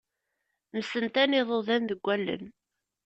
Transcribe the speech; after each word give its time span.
Msentan 0.77 1.37
iḍudan 1.39 1.83
deg 1.89 2.01
allen. 2.15 2.45